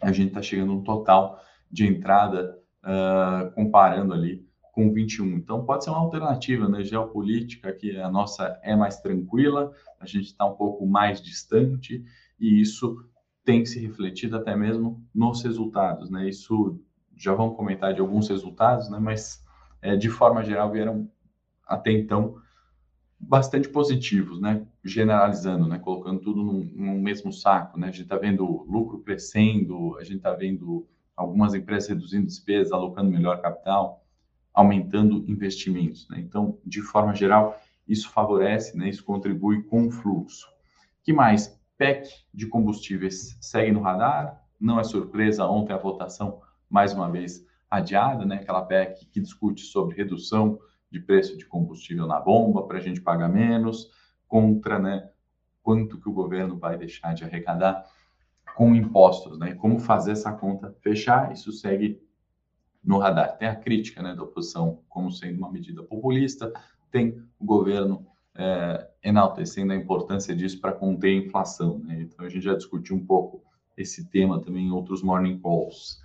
a 0.00 0.12
gente 0.12 0.28
está 0.28 0.42
chegando 0.42 0.74
no 0.74 0.84
total 0.84 1.40
de 1.70 1.86
entrada 1.86 2.58
uh, 2.82 3.50
comparando 3.52 4.14
ali 4.14 4.48
com 4.72 4.92
21. 4.92 5.36
Então 5.36 5.64
pode 5.64 5.84
ser 5.84 5.90
uma 5.90 5.98
alternativa, 5.98 6.68
né? 6.68 6.82
Geopolítica 6.82 7.72
que 7.72 7.96
a 7.98 8.10
nossa 8.10 8.58
é 8.62 8.74
mais 8.74 9.00
tranquila, 9.00 9.72
a 9.98 10.06
gente 10.06 10.26
está 10.26 10.46
um 10.46 10.54
pouco 10.54 10.86
mais 10.86 11.20
distante 11.20 12.04
e 12.38 12.60
isso 12.60 12.96
tem 13.44 13.64
se 13.66 13.80
refletido 13.80 14.36
até 14.36 14.56
mesmo 14.56 15.04
nos 15.14 15.42
resultados, 15.42 16.10
né? 16.10 16.28
Isso 16.28 16.80
já 17.16 17.34
vamos 17.34 17.56
comentar 17.56 17.92
de 17.92 18.00
alguns 18.00 18.28
resultados, 18.28 18.88
né? 18.88 18.98
Mas 18.98 19.44
é, 19.82 19.96
de 19.96 20.08
forma 20.08 20.42
geral 20.42 20.70
vieram 20.70 21.10
até 21.66 21.92
então 21.92 22.36
bastante 23.20 23.68
positivos, 23.68 24.40
né? 24.40 24.66
Generalizando, 24.82 25.66
né? 25.68 25.78
Colocando 25.78 26.20
tudo 26.20 26.42
num, 26.42 26.98
mesmo 26.98 27.32
saco, 27.32 27.78
né? 27.78 27.88
A 27.88 27.90
gente 27.90 28.04
está 28.04 28.16
vendo 28.16 28.64
lucro 28.68 29.00
crescendo, 29.00 29.96
a 29.98 30.04
gente 30.04 30.16
está 30.16 30.32
vendo 30.32 30.86
algumas 31.20 31.52
empresas 31.54 31.90
reduzindo 31.90 32.26
despesas, 32.26 32.72
alocando 32.72 33.10
melhor 33.10 33.42
capital, 33.42 34.02
aumentando 34.54 35.24
investimentos. 35.28 36.08
Né? 36.08 36.20
Então, 36.20 36.58
de 36.64 36.80
forma 36.80 37.14
geral, 37.14 37.60
isso 37.86 38.08
favorece, 38.10 38.76
né? 38.76 38.88
isso 38.88 39.04
contribui 39.04 39.62
com 39.64 39.86
o 39.86 39.90
fluxo. 39.90 40.48
que 41.02 41.12
mais? 41.12 41.58
PEC 41.76 42.08
de 42.32 42.46
combustíveis 42.46 43.36
segue 43.40 43.70
no 43.72 43.80
radar, 43.80 44.42
não 44.58 44.78
é 44.78 44.84
surpresa, 44.84 45.46
ontem 45.46 45.72
a 45.72 45.78
votação, 45.78 46.40
mais 46.68 46.92
uma 46.92 47.10
vez, 47.10 47.44
adiada, 47.70 48.24
né? 48.24 48.36
aquela 48.36 48.62
PEC 48.62 49.06
que 49.06 49.20
discute 49.20 49.62
sobre 49.62 49.96
redução 49.96 50.58
de 50.90 51.00
preço 51.00 51.36
de 51.36 51.46
combustível 51.46 52.06
na 52.06 52.20
bomba 52.20 52.66
para 52.66 52.78
a 52.78 52.80
gente 52.80 53.00
pagar 53.00 53.28
menos, 53.28 53.90
contra 54.26 54.78
né, 54.78 55.08
quanto 55.62 56.00
que 56.00 56.08
o 56.08 56.12
governo 56.12 56.58
vai 56.58 56.76
deixar 56.76 57.14
de 57.14 57.24
arrecadar 57.24 57.84
com 58.54 58.74
impostos, 58.74 59.38
né? 59.38 59.54
Como 59.54 59.78
fazer 59.78 60.12
essa 60.12 60.32
conta 60.32 60.74
fechar? 60.82 61.32
Isso 61.32 61.52
segue 61.52 62.02
no 62.82 62.98
radar. 62.98 63.36
Tem 63.38 63.48
a 63.48 63.54
crítica 63.54 64.02
né, 64.02 64.14
da 64.14 64.22
oposição 64.22 64.82
como 64.88 65.10
sendo 65.10 65.38
uma 65.38 65.50
medida 65.50 65.82
populista, 65.82 66.52
tem 66.90 67.22
o 67.38 67.44
governo 67.44 68.06
é, 68.34 68.88
enaltecendo 69.02 69.72
a 69.72 69.76
importância 69.76 70.34
disso 70.34 70.60
para 70.60 70.72
conter 70.72 71.08
a 71.08 71.24
inflação. 71.26 71.78
Né? 71.78 72.02
Então, 72.02 72.24
a 72.24 72.28
gente 72.28 72.44
já 72.44 72.54
discutiu 72.54 72.96
um 72.96 73.04
pouco 73.04 73.42
esse 73.76 74.08
tema 74.08 74.40
também 74.40 74.66
em 74.66 74.70
outros 74.70 75.02
morning 75.02 75.38
calls. 75.40 76.02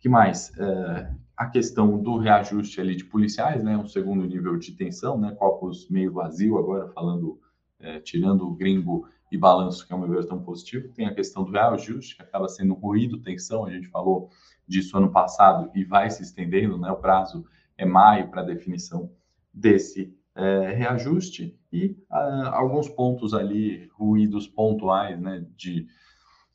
Que 0.00 0.08
mais? 0.08 0.52
É, 0.58 1.12
a 1.36 1.46
questão 1.46 2.00
do 2.00 2.18
reajuste 2.18 2.80
ali 2.80 2.96
de 2.96 3.04
policiais, 3.04 3.62
né? 3.62 3.76
um 3.76 3.86
segundo 3.86 4.24
nível 4.26 4.56
de 4.56 4.72
tensão, 4.72 5.18
né? 5.18 5.32
copos 5.32 5.88
meio 5.88 6.12
vazio 6.12 6.58
agora, 6.58 6.88
falando, 6.88 7.40
é, 7.80 8.00
tirando 8.00 8.46
o 8.46 8.54
gringo 8.54 9.08
e 9.30 9.36
balanço, 9.36 9.86
que 9.86 9.92
é 9.92 9.96
um 9.96 10.00
meu 10.00 10.10
ver 10.10 10.26
tão 10.26 10.42
positivo. 10.42 10.88
Tem 10.88 11.06
a 11.06 11.14
questão 11.14 11.44
do 11.44 11.52
reajuste, 11.52 12.16
que 12.16 12.22
acaba 12.22 12.48
sendo 12.48 12.74
ruído, 12.74 13.20
tensão, 13.20 13.66
a 13.66 13.70
gente 13.70 13.88
falou 13.88 14.30
disso 14.66 14.96
ano 14.96 15.10
passado 15.10 15.70
e 15.74 15.84
vai 15.84 16.10
se 16.10 16.22
estendendo, 16.22 16.78
né? 16.78 16.90
o 16.90 16.96
prazo 16.96 17.44
é 17.76 17.84
maio 17.84 18.28
para 18.28 18.42
definição 18.42 19.10
desse 19.52 20.16
é, 20.34 20.72
reajuste 20.72 21.58
e 21.72 21.96
ah, 22.08 22.50
alguns 22.54 22.88
pontos 22.88 23.34
ali, 23.34 23.88
ruídos 23.92 24.46
pontuais, 24.46 25.20
né, 25.20 25.44
de 25.56 25.86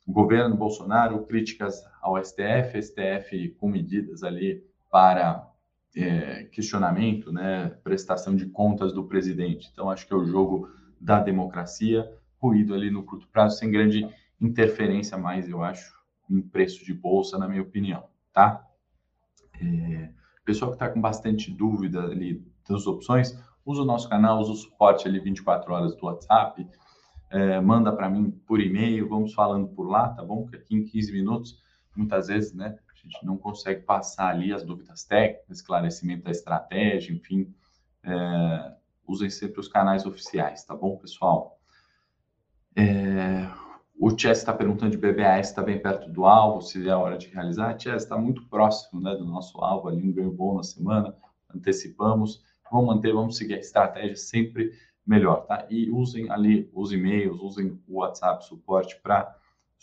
governo 0.06 0.56
Bolsonaro, 0.56 1.24
críticas 1.26 1.82
ao 2.00 2.22
STF, 2.22 2.82
STF 2.82 3.50
com 3.58 3.68
medidas 3.68 4.22
ali 4.22 4.62
para 4.90 5.48
é, 5.96 6.44
questionamento, 6.44 7.32
né, 7.32 7.68
prestação 7.82 8.34
de 8.36 8.46
contas 8.46 8.92
do 8.92 9.04
presidente. 9.04 9.70
Então, 9.72 9.90
acho 9.90 10.06
que 10.06 10.12
é 10.12 10.16
o 10.16 10.24
jogo 10.24 10.68
da 11.00 11.20
democracia, 11.20 12.10
ruído 12.40 12.74
ali 12.74 12.90
no 12.90 13.02
curto 13.02 13.28
prazo, 13.28 13.58
sem 13.58 13.70
grande 13.70 14.08
interferência 14.40 15.16
mais, 15.16 15.48
eu 15.48 15.62
acho, 15.62 15.94
em 16.28 16.42
preço 16.42 16.84
de 16.84 16.92
bolsa, 16.92 17.38
na 17.38 17.48
minha 17.48 17.62
opinião, 17.62 18.04
tá? 18.32 18.66
É, 19.60 20.10
pessoal 20.44 20.70
que 20.70 20.76
está 20.76 20.88
com 20.88 21.00
bastante 21.00 21.50
dúvida 21.50 22.02
ali 22.02 22.44
das 22.68 22.86
opções, 22.86 23.38
usa 23.64 23.82
o 23.82 23.84
nosso 23.84 24.08
canal, 24.08 24.40
usa 24.40 24.52
o 24.52 24.56
suporte 24.56 25.08
ali 25.08 25.18
24 25.18 25.72
horas 25.72 25.96
do 25.96 26.06
WhatsApp, 26.06 26.66
é, 27.30 27.60
manda 27.60 27.92
para 27.92 28.08
mim 28.08 28.30
por 28.30 28.60
e-mail, 28.60 29.08
vamos 29.08 29.34
falando 29.34 29.68
por 29.68 29.88
lá, 29.88 30.08
tá 30.08 30.22
bom? 30.22 30.46
Que 30.46 30.56
aqui 30.56 30.74
em 30.74 30.84
15 30.84 31.12
minutos, 31.12 31.62
muitas 31.96 32.28
vezes, 32.28 32.52
né, 32.54 32.76
a 32.88 32.94
gente 32.94 33.24
não 33.24 33.36
consegue 33.36 33.82
passar 33.82 34.28
ali 34.28 34.52
as 34.52 34.64
dúvidas 34.64 35.04
técnicas, 35.04 35.58
esclarecimento 35.58 36.24
da 36.24 36.30
estratégia, 36.30 37.12
enfim, 37.12 37.52
é, 38.02 38.74
usem 39.06 39.30
sempre 39.30 39.60
os 39.60 39.68
canais 39.68 40.06
oficiais, 40.06 40.64
tá 40.64 40.74
bom, 40.74 40.96
pessoal? 40.96 41.58
É, 42.76 43.48
o 43.98 44.10
Chess 44.10 44.38
está 44.38 44.52
perguntando 44.52 44.90
de 44.90 44.98
BBAS 44.98 45.48
está 45.48 45.62
bem 45.62 45.80
perto 45.80 46.10
do 46.10 46.24
alvo, 46.24 46.60
se 46.62 46.86
é 46.88 46.90
a 46.90 46.98
hora 46.98 47.16
de 47.16 47.28
realizar. 47.28 47.78
Chess 47.78 48.02
está 48.02 48.18
muito 48.18 48.48
próximo 48.48 49.00
né, 49.00 49.14
do 49.14 49.24
nosso 49.24 49.58
alvo, 49.60 49.88
ali 49.88 50.02
um 50.02 50.12
ganho 50.12 50.32
bom 50.32 50.56
na 50.56 50.62
semana, 50.62 51.14
antecipamos 51.54 52.42
vamos 52.74 52.96
manter, 52.96 53.12
vamos 53.12 53.36
seguir 53.36 53.54
a 53.54 53.58
estratégia 53.58 54.16
sempre 54.16 54.72
melhor, 55.06 55.46
tá? 55.46 55.66
E 55.68 55.90
usem 55.90 56.30
ali 56.30 56.70
os 56.72 56.92
e-mails, 56.92 57.40
usem 57.40 57.80
o 57.86 57.98
WhatsApp 57.98 58.44
suporte 58.44 58.98
para 59.02 59.34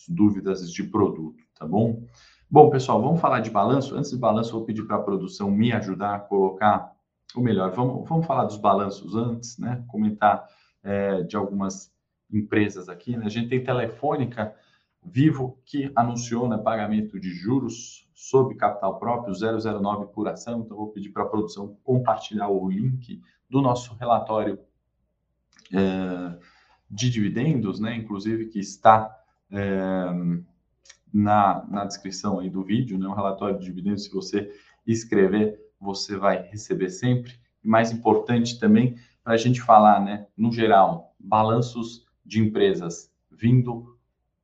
dúvidas 0.07 0.71
de 0.71 0.83
produto, 0.83 1.43
tá 1.57 1.65
bom? 1.65 2.03
Bom, 2.49 2.69
pessoal, 2.69 3.01
vamos 3.01 3.21
falar 3.21 3.39
de 3.39 3.49
balanço. 3.49 3.95
Antes 3.95 4.11
de 4.11 4.17
balanço, 4.17 4.51
vou 4.51 4.65
pedir 4.65 4.83
para 4.83 4.97
a 4.97 5.01
produção 5.01 5.49
me 5.49 5.71
ajudar 5.71 6.15
a 6.15 6.19
colocar 6.19 6.91
o 7.35 7.39
melhor. 7.39 7.71
Vamos, 7.71 8.07
vamos 8.09 8.25
falar 8.25 8.45
dos 8.45 8.57
balanços 8.57 9.15
antes, 9.15 9.57
né? 9.57 9.83
Comentar 9.87 10.45
é, 10.83 11.21
de 11.21 11.37
algumas 11.37 11.93
empresas 12.31 12.89
aqui. 12.89 13.15
Né? 13.15 13.25
A 13.25 13.29
gente 13.29 13.49
tem 13.49 13.63
Telefônica 13.63 14.53
Vivo, 15.03 15.59
que 15.65 15.91
anunciou 15.95 16.47
né, 16.47 16.57
pagamento 16.57 17.19
de 17.19 17.29
juros 17.29 18.07
sob 18.13 18.53
capital 18.55 18.99
próprio, 18.99 19.33
009 19.33 20.07
por 20.13 20.27
ação. 20.27 20.61
Então, 20.61 20.77
vou 20.77 20.89
pedir 20.89 21.09
para 21.09 21.23
a 21.23 21.27
produção 21.27 21.75
compartilhar 21.83 22.49
o 22.49 22.69
link 22.69 23.19
do 23.49 23.61
nosso 23.61 23.95
relatório 23.95 24.59
é, 25.73 26.37
de 26.89 27.09
dividendos, 27.09 27.79
né, 27.79 27.95
inclusive 27.95 28.47
que 28.47 28.59
está 28.59 29.15
é, 29.51 30.05
na, 31.13 31.65
na 31.69 31.85
descrição 31.85 32.39
aí 32.39 32.49
do 32.49 32.63
vídeo, 32.63 32.97
né, 32.97 33.07
um 33.07 33.13
relatório 33.13 33.57
de 33.59 33.65
dividendos, 33.65 34.05
se 34.05 34.11
você 34.11 34.51
escrever, 34.85 35.59
você 35.79 36.15
vai 36.15 36.43
receber 36.43 36.89
sempre. 36.89 37.33
E 37.63 37.67
mais 37.67 37.91
importante 37.91 38.59
também, 38.59 38.95
para 39.23 39.33
a 39.33 39.37
gente 39.37 39.61
falar, 39.61 39.99
né, 39.99 40.27
no 40.37 40.51
geral, 40.51 41.15
balanços 41.19 42.05
de 42.25 42.39
empresas 42.39 43.11
vindo 43.29 43.97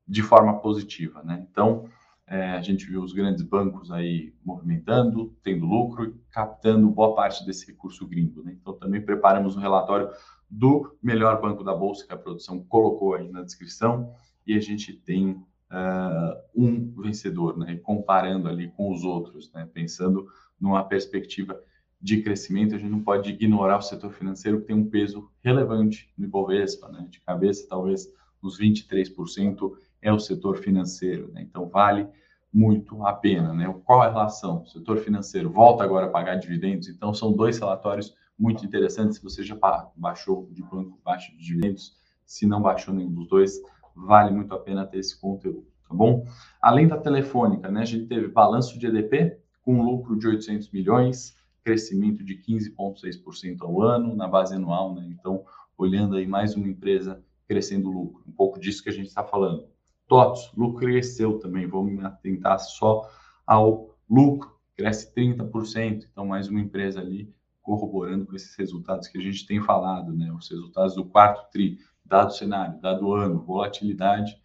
de 0.08 0.22
forma 0.22 0.60
positiva, 0.60 1.22
né? 1.24 1.46
Então, 1.52 1.90
é, 2.30 2.52
a 2.52 2.62
gente 2.62 2.86
viu 2.86 3.02
os 3.02 3.14
grandes 3.14 3.42
bancos 3.42 3.90
aí 3.90 4.34
movimentando, 4.44 5.34
tendo 5.42 5.66
lucro 5.66 6.06
e 6.06 6.14
captando 6.30 6.90
boa 6.90 7.16
parte 7.16 7.46
desse 7.46 7.66
recurso 7.68 8.06
gringo, 8.06 8.44
né? 8.44 8.58
Então, 8.60 8.74
também 8.74 9.02
preparamos 9.02 9.56
um 9.56 9.62
relatório 9.62 10.10
do 10.50 10.98
melhor 11.02 11.42
banco 11.42 11.64
da 11.64 11.74
Bolsa 11.74 12.06
que 12.06 12.14
a 12.14 12.18
produção 12.18 12.62
colocou 12.66 13.16
aí 13.16 13.30
na 13.30 13.44
descrição 13.44 14.14
e 14.46 14.54
a 14.54 14.60
gente 14.60 14.92
tem 14.94 15.32
uh, 15.32 16.38
um 16.54 16.94
vencedor, 17.02 17.58
né? 17.58 17.78
comparando 17.78 18.50
ali 18.50 18.70
com 18.72 18.92
os 18.92 19.04
outros, 19.06 19.52
né? 19.54 19.68
Pensando 19.74 20.28
numa 20.60 20.84
perspectiva 20.84 21.58
de 22.00 22.22
crescimento, 22.22 22.76
a 22.76 22.78
gente 22.78 22.92
não 22.92 23.04
pode 23.04 23.30
ignorar 23.30 23.78
o 23.78 23.82
setor 23.82 24.12
financeiro 24.12 24.60
que 24.60 24.68
tem 24.68 24.76
um 24.76 24.90
peso 24.90 25.32
relevante 25.42 26.14
no 26.18 26.26
Ibovespa, 26.26 26.90
né? 26.90 27.08
De 27.10 27.22
cabeça, 27.22 27.66
talvez 27.70 28.06
uns 28.44 28.60
23% 28.60 29.72
é 30.08 30.14
o 30.14 30.20
setor 30.20 30.58
financeiro. 30.58 31.30
Né? 31.34 31.42
Então, 31.42 31.68
vale 31.68 32.08
muito 32.54 33.06
a 33.06 33.12
pena. 33.12 33.54
Né? 33.54 33.74
Qual 33.86 34.02
a 34.02 34.10
relação? 34.10 34.64
O 34.64 34.68
setor 34.68 34.98
financeiro 35.00 35.52
volta 35.52 35.84
agora 35.84 36.06
a 36.06 36.10
pagar 36.10 36.36
dividendos, 36.36 36.88
então 36.88 37.14
são 37.14 37.34
dois 37.34 37.60
relatórios 37.60 38.16
muito 38.40 38.66
interessantes. 38.66 39.18
Se 39.18 39.24
você 39.24 39.44
já 39.44 39.58
baixou 39.96 40.50
de 40.52 40.64
banco 40.64 40.98
baixo 41.04 41.32
de 41.34 41.44
dividendos, 41.44 41.98
se 42.26 42.48
não 42.48 42.62
baixou 42.62 42.94
nenhum 42.94 43.12
dos 43.12 43.28
dois, 43.28 43.60
vale 43.94 44.32
muito 44.32 44.54
a 44.54 44.60
pena 44.60 44.86
ter 44.86 45.00
esse 45.00 45.20
conteúdo, 45.20 45.68
tá 45.88 45.94
bom? 45.94 46.26
Além 46.62 46.88
da 46.88 46.98
telefônica, 46.98 47.70
né, 47.70 47.82
a 47.82 47.86
gente 47.86 48.06
teve 48.06 48.28
balanço 48.28 48.80
de 48.80 48.88
EDP 48.88 49.38
com 49.62 49.82
lucro 49.82 50.18
de 50.18 50.28
800 50.28 50.72
milhões, 50.72 51.36
crescimento 51.64 52.24
de 52.24 52.36
15,6% 52.36 53.62
ao 53.62 53.82
ano 53.82 54.16
na 54.16 54.28
base 54.28 54.56
anual, 54.56 54.94
né? 54.94 55.06
Então, 55.10 55.44
olhando 55.78 56.16
aí 56.16 56.26
mais 56.26 56.56
uma 56.56 56.68
empresa 56.68 57.22
crescendo 57.48 57.90
lucro, 57.90 58.24
um 58.28 58.32
pouco 58.32 58.60
disso 58.60 58.84
que 58.84 58.90
a 58.90 58.94
gente 58.94 59.08
está 59.08 59.24
falando. 59.24 59.66
TOTS, 60.08 60.52
lucro 60.56 60.80
cresceu 60.80 61.38
também, 61.40 61.68
vamos 61.68 61.92
me 61.92 62.06
atentar 62.06 62.60
só 62.60 63.10
ao 63.46 63.96
lucro, 64.10 64.58
cresce 64.76 65.14
30%, 65.14 66.08
então 66.12 66.26
mais 66.26 66.48
uma 66.48 66.62
empresa 66.62 67.02
ali 67.02 67.34
corroborando 67.62 68.26
com 68.26 68.34
esses 68.34 68.56
resultados 68.56 69.10
que 69.10 69.18
a 69.18 69.22
gente 69.22 69.46
tem 69.46 69.62
falado, 69.62 70.14
né? 70.14 70.32
Os 70.32 70.50
resultados 70.50 70.96
do 70.96 71.04
quarto 71.04 71.52
tri, 71.52 71.78
dado 72.06 72.34
cenário, 72.34 72.80
dado 72.80 73.12
ano, 73.12 73.42
volatilidade, 73.42 74.42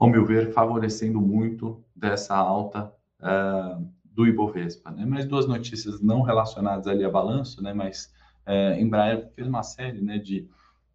ao 0.00 0.08
meu 0.08 0.26
ver, 0.26 0.52
favorecendo 0.52 1.20
muito 1.20 1.84
dessa 1.94 2.34
alta 2.36 2.92
uh, 3.20 3.88
do 4.04 4.26
Ibovespa, 4.26 4.90
né? 4.90 5.06
Mais 5.06 5.26
duas 5.26 5.46
notícias 5.46 6.00
não 6.00 6.22
relacionadas 6.22 6.88
ali 6.88 7.04
a 7.04 7.10
balanço, 7.10 7.62
né? 7.62 7.72
Mas 7.72 8.12
uh, 8.46 8.80
Embraer 8.80 9.30
fez 9.36 9.46
uma 9.46 9.62
série, 9.62 10.00
né? 10.00 10.18
De 10.18 10.48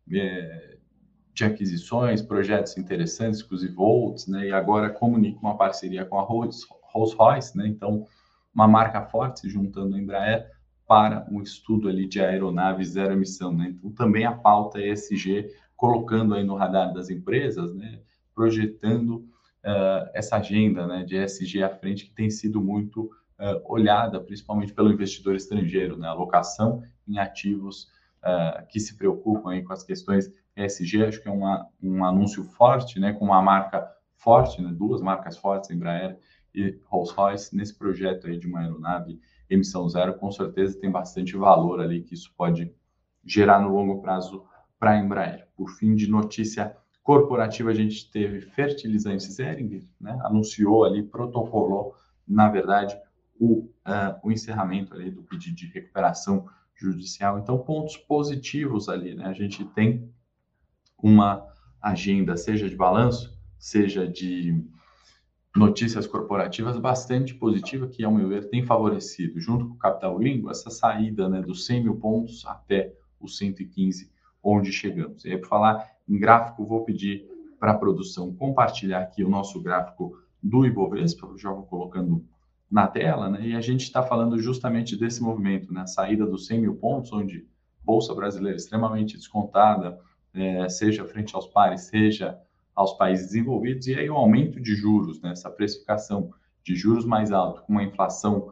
uh, 0.09 0.82
de 1.33 1.43
aquisições, 1.43 2.21
projetos 2.21 2.77
interessantes, 2.77 3.41
inclusive 3.41 3.73
Volts, 3.73 4.27
né? 4.27 4.47
E 4.47 4.53
agora 4.53 4.89
comunica 4.89 5.39
uma 5.39 5.57
parceria 5.57 6.05
com 6.05 6.19
a 6.19 6.21
Rolls-Royce, 6.21 7.57
né? 7.57 7.67
Então, 7.67 8.05
uma 8.53 8.67
marca 8.67 9.01
forte 9.01 9.41
se 9.41 9.49
juntando 9.49 9.95
a 9.95 9.99
Embraer 9.99 10.51
para 10.87 11.25
um 11.31 11.41
estudo 11.41 11.89
ali 11.89 12.07
de 12.07 12.21
aeronave 12.21 12.85
zero 12.85 13.13
emissão, 13.13 13.51
né? 13.51 13.69
Então, 13.69 13.91
também 13.91 14.25
a 14.25 14.31
pauta 14.31 14.79
ESG 14.79 15.49
colocando 15.75 16.35
aí 16.35 16.43
no 16.43 16.55
radar 16.55 16.93
das 16.93 17.09
empresas, 17.09 17.73
né? 17.73 17.99
Projetando 18.35 19.15
uh, 19.65 20.09
essa 20.13 20.37
agenda, 20.37 20.85
né? 20.85 21.03
De 21.03 21.15
ESG 21.15 21.63
à 21.63 21.69
frente 21.69 22.05
que 22.05 22.13
tem 22.13 22.29
sido 22.29 22.61
muito 22.61 23.05
uh, 23.39 23.59
olhada, 23.65 24.19
principalmente 24.19 24.71
pelo 24.71 24.91
investidor 24.91 25.35
estrangeiro, 25.35 25.97
né? 25.97 26.07
Alocação 26.07 26.83
em 27.07 27.17
ativos 27.17 27.91
uh, 28.23 28.63
que 28.67 28.79
se 28.79 28.95
preocupam 28.97 29.51
aí 29.51 29.63
com 29.63 29.73
as 29.73 29.83
questões 29.83 30.31
ESG, 30.55 31.05
acho 31.05 31.21
que 31.21 31.27
é 31.27 31.31
uma, 31.31 31.67
um 31.81 32.03
anúncio 32.03 32.43
forte, 32.43 32.99
né, 32.99 33.13
com 33.13 33.25
uma 33.25 33.41
marca 33.41 33.87
forte, 34.15 34.61
né, 34.61 34.71
duas 34.71 35.01
marcas 35.01 35.37
fortes, 35.37 35.69
Embraer 35.69 36.17
e 36.53 36.79
Rolls-Royce 36.85 37.55
nesse 37.55 37.77
projeto 37.77 38.27
aí 38.27 38.37
de 38.37 38.47
uma 38.47 38.59
aeronave 38.59 39.19
emissão 39.49 39.87
zero, 39.89 40.13
com 40.15 40.31
certeza 40.31 40.79
tem 40.79 40.91
bastante 40.91 41.35
valor 41.35 41.81
ali 41.81 42.01
que 42.01 42.13
isso 42.13 42.33
pode 42.37 42.73
gerar 43.25 43.59
no 43.59 43.69
longo 43.69 44.01
prazo 44.01 44.45
para 44.79 44.91
a 44.91 44.97
Embraer. 44.97 45.47
Por 45.55 45.69
fim 45.69 45.95
de 45.95 46.09
notícia 46.09 46.75
corporativa, 47.01 47.69
a 47.69 47.73
gente 47.73 48.09
teve 48.09 48.41
Fertilizantes 48.41 49.37
Hering, 49.39 49.87
né? 49.99 50.17
anunciou 50.23 50.85
ali, 50.85 51.03
protocolou, 51.03 51.95
na 52.27 52.49
verdade, 52.49 52.97
o, 53.39 53.65
uh, 53.85 54.19
o 54.23 54.31
encerramento 54.31 54.93
ali 54.93 55.11
do 55.11 55.23
pedido 55.23 55.55
de 55.55 55.67
recuperação 55.67 56.47
judicial. 56.75 57.39
Então, 57.39 57.57
pontos 57.57 57.97
positivos 57.97 58.89
ali, 58.89 59.15
né? 59.15 59.25
A 59.25 59.33
gente 59.33 59.63
tem 59.65 60.09
uma 61.03 61.45
agenda, 61.81 62.37
seja 62.37 62.69
de 62.69 62.77
balanço, 62.77 63.37
seja 63.59 64.07
de 64.07 64.65
notícias 65.53 66.07
corporativas 66.07 66.79
bastante 66.79 67.35
positiva, 67.35 67.87
que, 67.87 68.03
ao 68.05 68.11
meu 68.11 68.29
ver, 68.29 68.49
tem 68.49 68.65
favorecido, 68.65 69.39
junto 69.39 69.67
com 69.67 69.73
o 69.73 69.77
capital 69.77 70.17
gringo, 70.17 70.49
essa 70.49 70.69
saída 70.69 71.27
né, 71.27 71.41
dos 71.41 71.65
100 71.65 71.83
mil 71.83 71.95
pontos 71.97 72.45
até 72.45 72.93
os 73.19 73.37
115, 73.37 74.09
onde 74.41 74.71
chegamos. 74.71 75.25
E 75.25 75.31
aí, 75.31 75.37
para 75.37 75.49
falar 75.49 75.91
em 76.07 76.17
gráfico, 76.17 76.65
vou 76.65 76.85
pedir 76.85 77.27
para 77.59 77.71
a 77.71 77.77
produção 77.77 78.33
compartilhar 78.33 79.01
aqui 79.01 79.23
o 79.23 79.29
nosso 79.29 79.61
gráfico 79.61 80.17
do 80.41 80.65
Ibovespa, 80.65 81.27
eu 81.27 81.37
já 81.37 81.51
vou 81.51 81.63
colocando 81.63 82.25
na 82.69 82.87
tela, 82.87 83.29
né? 83.29 83.47
E 83.47 83.55
a 83.55 83.61
gente 83.61 83.83
está 83.83 84.01
falando 84.01 84.39
justamente 84.39 84.97
desse 84.97 85.21
movimento, 85.21 85.71
né? 85.71 85.81
A 85.81 85.87
saída 85.87 86.25
dos 86.25 86.47
100 86.47 86.61
mil 86.61 86.75
pontos, 86.75 87.13
onde 87.13 87.47
Bolsa 87.83 88.15
Brasileira 88.15 88.57
extremamente 88.57 89.15
descontada, 89.15 89.99
é, 90.33 90.67
seja 90.69 91.05
frente 91.05 91.35
aos 91.35 91.47
pares, 91.47 91.81
seja 91.81 92.39
aos 92.75 92.93
países 92.93 93.27
desenvolvidos, 93.27 93.87
e 93.87 93.93
aí 93.93 94.09
o 94.09 94.15
aumento 94.15 94.59
de 94.59 94.75
juros, 94.75 95.21
né? 95.21 95.31
Essa 95.31 95.49
precificação 95.49 96.31
de 96.63 96.75
juros 96.75 97.05
mais 97.05 97.31
alto, 97.31 97.61
com 97.63 97.73
uma 97.73 97.83
inflação, 97.83 98.51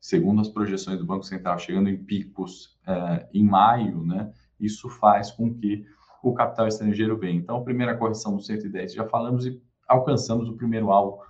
segundo 0.00 0.40
as 0.40 0.48
projeções 0.48 0.98
do 0.98 1.06
Banco 1.06 1.24
Central, 1.24 1.58
chegando 1.58 1.88
em 1.88 1.96
picos 1.96 2.78
é, 2.86 3.28
em 3.32 3.44
maio, 3.44 4.04
né? 4.04 4.32
Isso 4.60 4.88
faz 4.88 5.30
com 5.30 5.52
que 5.54 5.86
o 6.22 6.34
capital 6.34 6.68
estrangeiro 6.68 7.16
venha. 7.16 7.38
Então, 7.38 7.56
a 7.56 7.64
primeira 7.64 7.96
correção 7.96 8.36
do 8.36 8.42
110, 8.42 8.94
já 8.94 9.06
falamos 9.08 9.46
e 9.46 9.60
alcançamos 9.88 10.48
o 10.48 10.54
primeiro 10.54 10.90
alvo 10.90 11.20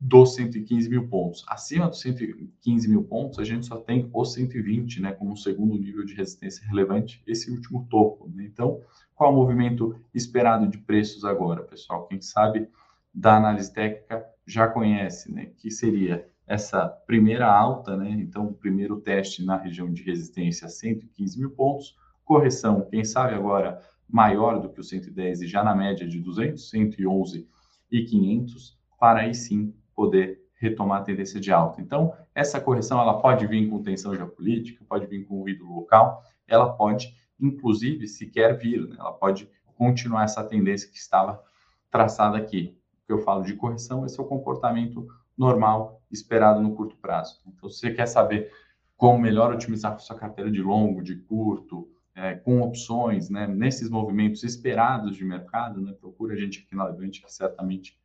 dos 0.00 0.34
115 0.34 0.88
mil 0.88 1.08
pontos. 1.08 1.44
Acima 1.46 1.88
dos 1.88 2.00
115 2.00 2.88
mil 2.88 3.04
pontos, 3.04 3.38
a 3.38 3.44
gente 3.44 3.66
só 3.66 3.76
tem 3.76 4.10
os 4.12 4.32
120, 4.32 5.00
né, 5.00 5.12
como 5.12 5.32
um 5.32 5.36
segundo 5.36 5.78
nível 5.78 6.04
de 6.04 6.14
resistência 6.14 6.66
relevante, 6.66 7.22
esse 7.26 7.50
último 7.50 7.86
topo. 7.90 8.30
Né? 8.34 8.44
Então, 8.44 8.80
qual 9.20 9.34
o 9.34 9.36
movimento 9.36 9.94
esperado 10.14 10.66
de 10.66 10.78
preços 10.78 11.26
agora, 11.26 11.62
pessoal? 11.62 12.06
Quem 12.06 12.22
sabe 12.22 12.66
da 13.12 13.36
análise 13.36 13.70
técnica 13.70 14.24
já 14.46 14.66
conhece, 14.66 15.30
né, 15.30 15.50
que 15.58 15.70
seria 15.70 16.26
essa 16.46 16.88
primeira 16.88 17.46
alta, 17.46 17.98
né? 17.98 18.12
Então, 18.12 18.46
o 18.46 18.54
primeiro 18.54 18.98
teste 18.98 19.44
na 19.44 19.58
região 19.58 19.92
de 19.92 20.02
resistência 20.02 20.66
115 20.70 21.38
mil 21.38 21.50
pontos, 21.50 21.94
correção, 22.24 22.88
quem 22.90 23.04
sabe 23.04 23.34
agora 23.34 23.82
maior 24.08 24.58
do 24.58 24.70
que 24.70 24.80
o 24.80 24.82
110 24.82 25.42
e 25.42 25.46
já 25.46 25.62
na 25.62 25.76
média 25.76 26.08
de 26.08 26.18
200, 26.18 26.70
111 26.70 27.46
e 27.92 28.02
500, 28.02 28.78
para 28.98 29.20
aí 29.20 29.34
sim 29.34 29.74
poder 29.94 30.40
retomar 30.54 31.02
a 31.02 31.04
tendência 31.04 31.38
de 31.38 31.52
alta. 31.52 31.82
Então, 31.82 32.14
essa 32.34 32.58
correção 32.58 32.98
ela 32.98 33.20
pode 33.20 33.46
vir 33.46 33.68
com 33.68 33.82
tensão 33.82 34.14
geopolítica, 34.14 34.82
pode 34.88 35.04
vir 35.04 35.26
com 35.26 35.40
ruído 35.40 35.66
local, 35.66 36.22
ela 36.48 36.72
pode, 36.72 37.14
inclusive, 37.40 38.06
se 38.06 38.26
quer 38.26 38.56
vir, 38.56 38.88
né? 38.88 38.96
ela 38.98 39.12
pode 39.12 39.48
continuar 39.76 40.24
essa 40.24 40.44
tendência 40.44 40.88
que 40.88 40.96
estava 40.96 41.42
traçada 41.90 42.36
aqui. 42.36 42.76
O 43.02 43.06
que 43.06 43.12
eu 43.12 43.18
falo 43.18 43.42
de 43.42 43.54
correção, 43.54 44.04
esse 44.04 44.18
é 44.18 44.22
o 44.22 44.26
comportamento 44.26 45.06
normal 45.36 46.02
esperado 46.10 46.60
no 46.60 46.74
curto 46.74 46.96
prazo. 46.96 47.40
Então, 47.46 47.68
se 47.68 47.78
você 47.78 47.92
quer 47.92 48.06
saber 48.06 48.52
como 48.96 49.18
melhor 49.18 49.52
otimizar 49.52 49.98
sua 49.98 50.16
carteira 50.16 50.50
de 50.50 50.60
longo, 50.60 51.02
de 51.02 51.16
curto, 51.16 51.88
é, 52.14 52.34
com 52.34 52.60
opções, 52.60 53.30
né, 53.30 53.46
nesses 53.46 53.88
movimentos 53.88 54.42
esperados 54.42 55.16
de 55.16 55.24
mercado, 55.24 55.80
né, 55.80 55.92
procura 55.98 56.34
a 56.34 56.36
gente 56.36 56.60
aqui 56.60 56.76
na 56.76 56.84
Levante 56.84 57.22
que 57.22 57.32
certamente 57.32 57.98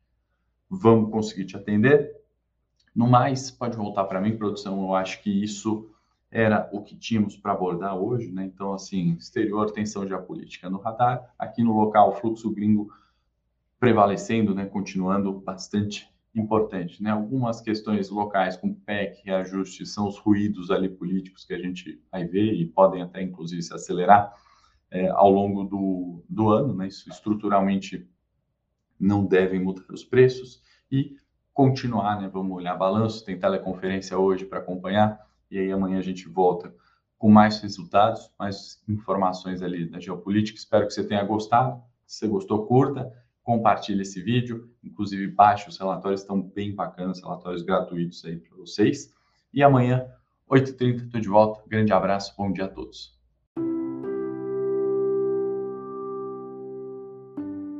vamos 0.70 1.10
conseguir 1.10 1.44
te 1.44 1.56
atender. 1.56 2.16
No 2.94 3.06
mais, 3.06 3.50
pode 3.50 3.76
voltar 3.76 4.04
para 4.04 4.20
mim, 4.20 4.38
produção. 4.38 4.80
Eu 4.80 4.94
acho 4.94 5.22
que 5.22 5.30
isso 5.30 5.90
era 6.36 6.68
o 6.70 6.82
que 6.82 6.94
tínhamos 6.94 7.34
para 7.34 7.52
abordar 7.52 7.96
hoje, 7.96 8.30
né? 8.30 8.44
Então, 8.44 8.74
assim, 8.74 9.14
exterior, 9.14 9.70
tensão 9.70 10.06
geopolítica 10.06 10.68
no 10.68 10.78
radar, 10.78 11.32
aqui 11.38 11.62
no 11.62 11.74
local, 11.74 12.12
fluxo 12.20 12.50
gringo 12.50 12.92
prevalecendo, 13.80 14.54
né? 14.54 14.66
Continuando 14.66 15.32
bastante 15.32 16.06
importante, 16.34 17.02
né? 17.02 17.10
Algumas 17.10 17.62
questões 17.62 18.10
locais 18.10 18.54
com 18.54 18.74
PEC, 18.74 19.22
reajuste, 19.24 19.86
são 19.86 20.06
os 20.06 20.18
ruídos 20.18 20.70
ali 20.70 20.90
políticos 20.90 21.42
que 21.42 21.54
a 21.54 21.58
gente 21.58 22.02
vai 22.12 22.26
ver 22.26 22.52
e 22.52 22.66
podem 22.66 23.00
até, 23.00 23.22
inclusive, 23.22 23.62
se 23.62 23.72
acelerar 23.72 24.34
é, 24.90 25.08
ao 25.08 25.30
longo 25.30 25.64
do, 25.64 26.22
do 26.28 26.50
ano, 26.50 26.74
né? 26.74 26.88
Isso 26.88 27.08
estruturalmente 27.08 28.06
não 29.00 29.24
devem 29.24 29.58
mudar 29.58 29.86
os 29.90 30.04
preços 30.04 30.62
e 30.92 31.16
continuar, 31.54 32.20
né? 32.20 32.28
Vamos 32.28 32.54
olhar 32.54 32.76
balanço, 32.76 33.24
tem 33.24 33.38
teleconferência 33.38 34.18
hoje 34.18 34.44
para 34.44 34.58
acompanhar 34.58 35.25
e 35.50 35.58
aí 35.58 35.70
amanhã 35.70 35.98
a 35.98 36.02
gente 36.02 36.28
volta 36.28 36.74
com 37.18 37.30
mais 37.30 37.60
resultados, 37.60 38.30
mais 38.38 38.82
informações 38.88 39.62
ali 39.62 39.88
da 39.88 39.98
geopolítica. 39.98 40.58
Espero 40.58 40.86
que 40.86 40.92
você 40.92 41.04
tenha 41.04 41.24
gostado. 41.24 41.82
Se 42.06 42.20
você 42.20 42.28
gostou, 42.28 42.66
curta, 42.66 43.12
compartilhe 43.42 44.02
esse 44.02 44.20
vídeo, 44.20 44.70
inclusive 44.82 45.28
baixe 45.28 45.68
os 45.68 45.78
relatórios, 45.78 46.20
estão 46.20 46.40
bem 46.40 46.74
bacanas, 46.74 47.20
relatórios 47.20 47.62
gratuitos 47.62 48.24
aí 48.24 48.36
para 48.36 48.56
vocês. 48.56 49.14
E 49.52 49.62
amanhã, 49.62 50.06
8h30, 50.50 51.06
estou 51.06 51.20
de 51.20 51.28
volta. 51.28 51.62
Grande 51.66 51.92
abraço, 51.92 52.34
bom 52.36 52.52
dia 52.52 52.64
a 52.64 52.68
todos. 52.68 53.16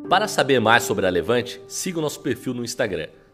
Para 0.08 0.28
saber 0.28 0.60
mais 0.60 0.84
sobre 0.84 1.04
a 1.04 1.10
Levante, 1.10 1.60
siga 1.66 1.98
o 1.98 2.02
nosso 2.02 2.20
perfil 2.20 2.54
no 2.54 2.64
Instagram, 2.64 3.08